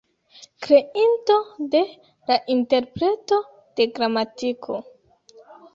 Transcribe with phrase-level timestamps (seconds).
[0.65, 1.83] Kreinto de
[2.31, 3.41] "La Interpreto
[3.75, 4.85] de Gramatiko".